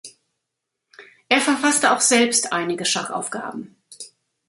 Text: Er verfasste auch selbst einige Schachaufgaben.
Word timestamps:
Er 1.29 1.39
verfasste 1.41 1.91
auch 1.95 2.01
selbst 2.01 2.53
einige 2.53 2.85
Schachaufgaben. 2.85 3.75